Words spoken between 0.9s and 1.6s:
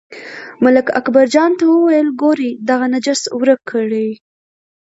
اکبرجان